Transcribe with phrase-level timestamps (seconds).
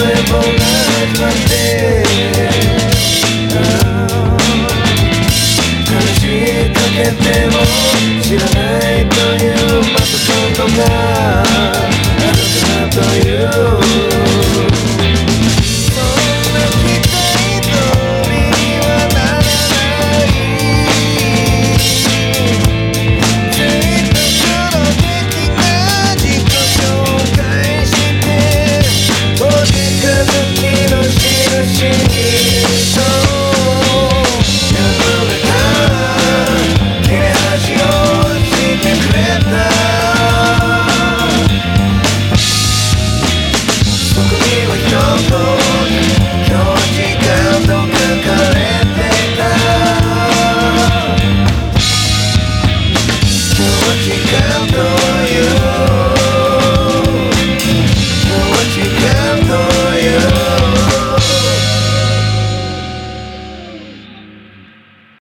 [0.02, 0.06] 「悲
[6.14, 7.52] しいかけても
[8.22, 8.62] 知らな
[9.00, 9.49] いという」